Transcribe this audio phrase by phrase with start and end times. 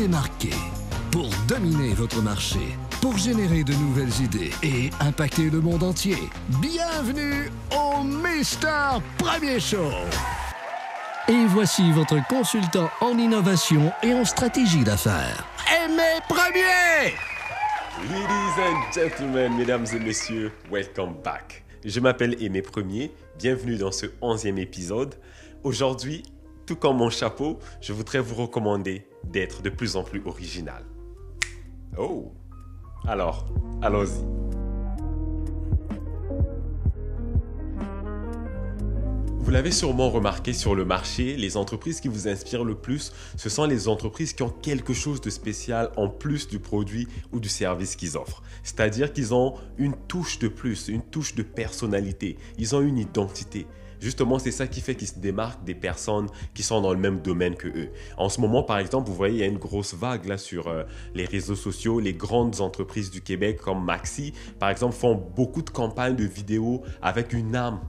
[0.00, 0.54] démarquer,
[1.12, 2.58] pour dominer votre marché,
[3.02, 6.16] pour générer de nouvelles idées et impacter le monde entier.
[6.62, 9.90] Bienvenue au Mister Premier Show.
[11.28, 15.44] Et voici votre consultant en innovation et en stratégie d'affaires,
[15.84, 17.12] Aimé Premier.
[18.08, 21.62] Ladies and gentlemen, mesdames et messieurs, welcome back.
[21.84, 25.16] Je m'appelle Aimé Premier, bienvenue dans ce onzième épisode.
[25.62, 26.22] Aujourd'hui,
[26.64, 30.84] tout comme mon chapeau, je voudrais vous recommander d'être de plus en plus original.
[31.96, 32.32] Oh
[33.06, 33.46] Alors,
[33.82, 34.40] allons-y.
[39.50, 43.48] Vous l'avez sûrement remarqué sur le marché, les entreprises qui vous inspirent le plus, ce
[43.48, 47.48] sont les entreprises qui ont quelque chose de spécial en plus du produit ou du
[47.48, 48.44] service qu'ils offrent.
[48.62, 53.66] C'est-à-dire qu'ils ont une touche de plus, une touche de personnalité, ils ont une identité.
[54.00, 57.20] Justement, c'est ça qui fait qu'ils se démarquent des personnes qui sont dans le même
[57.20, 57.90] domaine que eux.
[58.16, 60.68] En ce moment, par exemple, vous voyez, il y a une grosse vague là sur
[60.68, 62.00] euh, les réseaux sociaux.
[62.00, 66.82] Les grandes entreprises du Québec comme Maxi, par exemple, font beaucoup de campagnes de vidéos
[67.02, 67.80] avec une âme,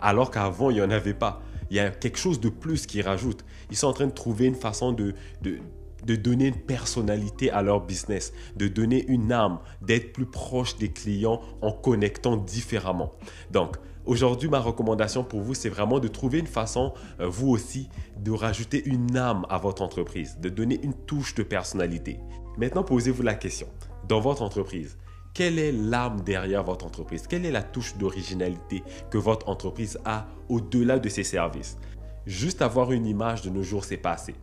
[0.00, 1.42] alors qu'avant, il n'y en avait pas.
[1.70, 3.44] Il y a quelque chose de plus qui rajoute.
[3.70, 5.60] Ils sont en train de trouver une façon de, de
[6.04, 10.90] de donner une personnalité à leur business, de donner une âme, d'être plus proche des
[10.90, 13.12] clients en connectant différemment.
[13.50, 13.76] Donc,
[14.10, 18.32] Aujourd'hui, ma recommandation pour vous, c'est vraiment de trouver une façon, euh, vous aussi, de
[18.32, 22.18] rajouter une âme à votre entreprise, de donner une touche de personnalité.
[22.58, 23.68] Maintenant, posez-vous la question.
[24.08, 24.98] Dans votre entreprise,
[25.32, 27.28] quelle est l'âme derrière votre entreprise?
[27.28, 31.78] Quelle est la touche d'originalité que votre entreprise a au-delà de ses services?
[32.26, 34.34] Juste avoir une image de nos jours, c'est pas assez.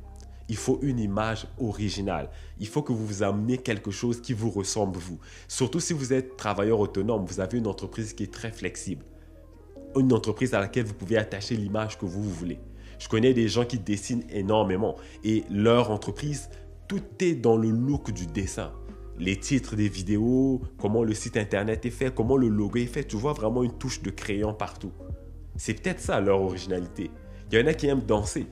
[0.48, 2.30] Il faut une image originale.
[2.58, 5.20] Il faut que vous vous amenez quelque chose qui vous ressemble, vous.
[5.50, 9.04] Surtout si vous êtes travailleur autonome, vous avez une entreprise qui est très flexible
[10.00, 12.60] une entreprise à laquelle vous pouvez attacher l'image que vous, voulez.
[13.00, 16.50] Je connais des gens qui dessinent énormément et leur entreprise,
[16.88, 18.72] tout est dans le look du dessin.
[19.20, 23.04] Les titres des vidéos, comment le site internet est fait, comment le logo est fait,
[23.04, 24.92] tu vois vraiment une touche de crayon partout.
[25.56, 27.10] C'est peut-être ça leur originalité.
[27.52, 28.48] Il y en a qui aiment danser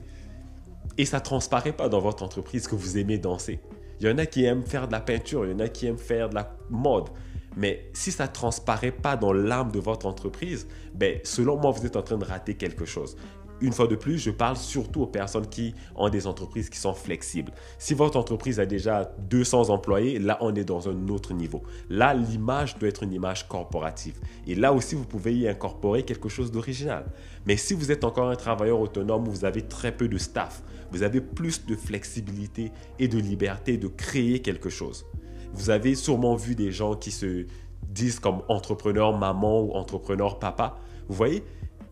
[0.98, 3.60] et ça transparaît pas dans votre entreprise que vous aimez danser.
[4.00, 5.86] Il y en a qui aiment faire de la peinture, il y en a qui
[5.86, 7.08] aiment faire de la mode.
[7.56, 11.86] Mais si ça ne transparaît pas dans l'âme de votre entreprise, ben, selon moi, vous
[11.86, 13.16] êtes en train de rater quelque chose.
[13.62, 16.92] Une fois de plus, je parle surtout aux personnes qui ont des entreprises qui sont
[16.92, 17.52] flexibles.
[17.78, 21.62] Si votre entreprise a déjà 200 employés, là, on est dans un autre niveau.
[21.88, 24.20] Là, l'image doit être une image corporative.
[24.46, 27.06] Et là aussi, vous pouvez y incorporer quelque chose d'original.
[27.46, 30.62] Mais si vous êtes encore un travailleur autonome, vous avez très peu de staff,
[30.92, 35.06] vous avez plus de flexibilité et de liberté de créer quelque chose.
[35.52, 37.46] Vous avez sûrement vu des gens qui se
[37.88, 40.76] disent comme entrepreneur maman ou entrepreneur papa.
[41.08, 41.44] Vous voyez,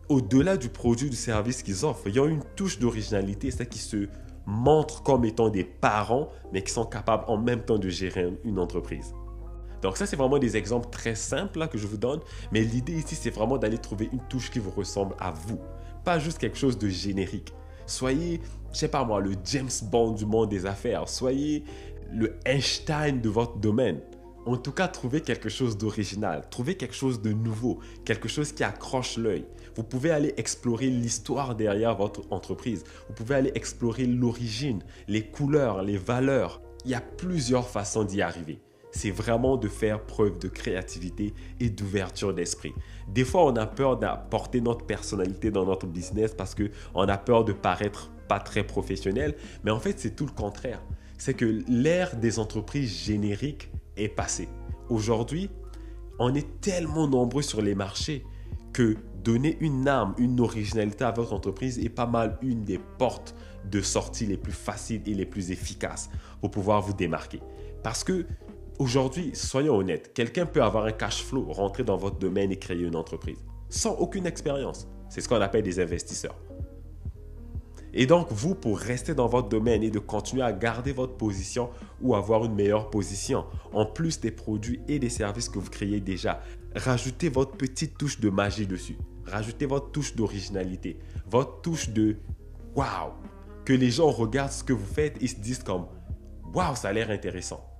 [0.09, 3.79] au-delà du produit, du service qu'ils offrent, il y a une touche d'originalité, c'est qui
[3.79, 4.07] se
[4.45, 8.59] montrent comme étant des parents, mais qui sont capables en même temps de gérer une
[8.59, 9.13] entreprise.
[9.81, 12.19] Donc ça, c'est vraiment des exemples très simples que je vous donne,
[12.51, 15.59] mais l'idée ici, c'est vraiment d'aller trouver une touche qui vous ressemble à vous,
[16.03, 17.53] pas juste quelque chose de générique.
[17.87, 18.41] Soyez,
[18.73, 21.07] je sais pas moi, le James Bond du monde des affaires.
[21.07, 21.63] Soyez
[22.11, 23.99] le Einstein de votre domaine.
[24.45, 28.63] En tout cas, trouvez quelque chose d'original, trouvez quelque chose de nouveau, quelque chose qui
[28.63, 29.45] accroche l'œil.
[29.75, 32.83] Vous pouvez aller explorer l'histoire derrière votre entreprise.
[33.07, 36.61] Vous pouvez aller explorer l'origine, les couleurs, les valeurs.
[36.85, 38.59] Il y a plusieurs façons d'y arriver.
[38.91, 42.73] C'est vraiment de faire preuve de créativité et d'ouverture d'esprit.
[43.07, 47.45] Des fois, on a peur d'apporter notre personnalité dans notre business parce qu'on a peur
[47.45, 50.81] de paraître pas très professionnel, mais en fait, c'est tout le contraire
[51.17, 54.49] c'est que l'ère des entreprises génériques est passée.
[54.89, 55.49] Aujourd'hui,
[56.19, 58.23] on est tellement nombreux sur les marchés
[58.73, 63.35] que donner une arme, une originalité à votre entreprise est pas mal une des portes
[63.69, 66.09] de sortie les plus faciles et les plus efficaces
[66.41, 67.39] pour pouvoir vous démarquer.
[67.83, 68.25] Parce que
[68.77, 72.81] aujourd'hui, soyons honnêtes, quelqu'un peut avoir un cash flow, rentrer dans votre domaine et créer
[72.81, 73.39] une entreprise
[73.69, 74.87] sans aucune expérience.
[75.09, 76.35] C'est ce qu'on appelle des investisseurs.
[77.97, 81.69] Et donc, vous, pour rester dans votre domaine et de continuer à garder votre position
[82.01, 86.01] ou avoir une meilleure position, en plus des produits et des services que vous créez
[86.01, 86.41] déjà,
[86.75, 88.97] rajoutez votre petite touche de magie dessus.
[89.25, 92.17] Rajoutez votre touche d'originalité, votre touche de
[92.75, 93.13] waouh.
[93.63, 95.85] Que les gens regardent ce que vous faites et se disent comme
[96.53, 97.74] waouh, ça a l'air intéressant.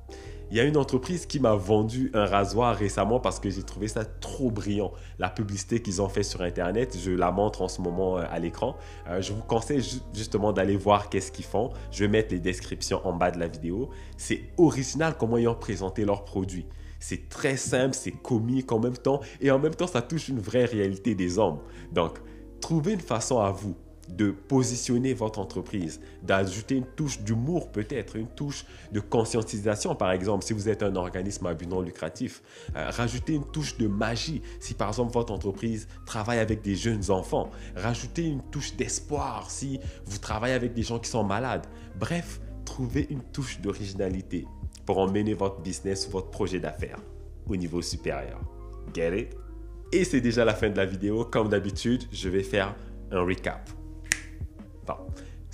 [0.52, 3.88] Il y a une entreprise qui m'a vendu un rasoir récemment parce que j'ai trouvé
[3.88, 4.92] ça trop brillant.
[5.18, 8.38] La publicité qu'ils ont fait sur Internet, je la montre en ce moment euh, à
[8.38, 8.76] l'écran.
[9.08, 9.84] Euh, je vous conseille
[10.14, 11.72] justement d'aller voir qu'est-ce qu'ils font.
[11.92, 13.90] Je vais mettre les descriptions en bas de la vidéo.
[14.18, 16.68] C'est original comment ils ont présenté leurs produits.
[17.00, 20.40] C'est très simple, c'est comique en même temps et en même temps ça touche une
[20.40, 21.60] vraie réalité des hommes.
[21.92, 22.20] Donc,
[22.62, 23.76] trouvez une façon à vous
[24.10, 30.44] de positionner votre entreprise, d'ajouter une touche d'humour peut-être, une touche de conscientisation par exemple
[30.46, 32.42] si vous êtes un organisme à but non lucratif,
[32.76, 37.10] euh, rajouter une touche de magie si par exemple votre entreprise travaille avec des jeunes
[37.12, 41.66] enfants, rajouter une touche d'espoir si vous travaillez avec des gens qui sont malades.
[42.00, 44.46] Bref, trouver une touche d'originalité
[44.86, 47.00] pour emmener votre business ou votre projet d'affaires
[47.48, 48.40] au niveau supérieur.
[48.94, 49.36] Get it?
[49.92, 51.26] Et c'est déjà la fin de la vidéo.
[51.26, 52.76] Comme d'habitude, je vais faire
[53.12, 53.70] un recap.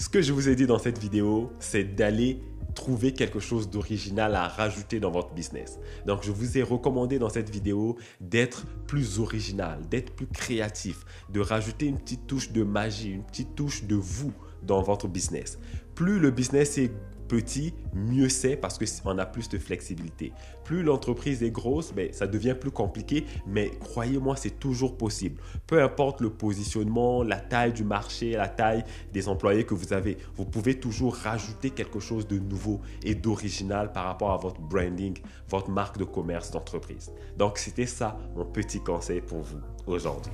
[0.01, 2.41] Ce que je vous ai dit dans cette vidéo, c'est d'aller
[2.73, 5.77] trouver quelque chose d'original à rajouter dans votre business.
[6.07, 11.39] Donc, je vous ai recommandé dans cette vidéo d'être plus original, d'être plus créatif, de
[11.39, 14.33] rajouter une petite touche de magie, une petite touche de vous
[14.63, 15.59] dans votre business.
[15.93, 16.91] Plus le business est
[17.31, 20.33] petit, mieux c'est parce qu'on a plus de flexibilité.
[20.65, 25.41] Plus l'entreprise est grosse, ben, ça devient plus compliqué, mais croyez-moi, c'est toujours possible.
[25.65, 28.83] Peu importe le positionnement, la taille du marché, la taille
[29.13, 33.93] des employés que vous avez, vous pouvez toujours rajouter quelque chose de nouveau et d'original
[33.93, 35.17] par rapport à votre branding,
[35.47, 37.13] votre marque de commerce d'entreprise.
[37.37, 40.33] Donc, c'était ça mon petit conseil pour vous aujourd'hui.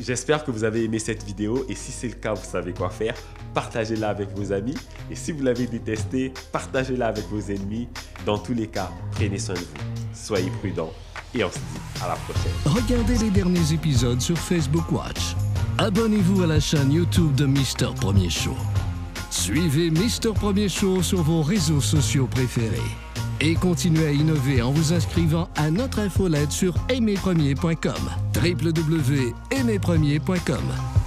[0.00, 2.90] J'espère que vous avez aimé cette vidéo et si c'est le cas, vous savez quoi
[2.90, 3.14] faire.
[3.54, 4.76] Partagez-la avec vos amis
[5.10, 7.88] et si vous l'avez détesté, partagez-la avec vos ennemis.
[8.24, 9.66] Dans tous les cas, prenez soin de vous.
[10.14, 10.92] Soyez prudents
[11.34, 12.52] et on se dit à la prochaine.
[12.64, 15.36] Regardez les derniers épisodes sur Facebook Watch.
[15.78, 18.56] Abonnez-vous à la chaîne YouTube de Mister Premier Show.
[19.30, 22.78] Suivez Mister Premier Show sur vos réseaux sociaux préférés
[23.42, 28.10] et continuez à innover en vous inscrivant à notre infolette sur aimerpremier.com.
[28.36, 31.01] www.aimerpremier.com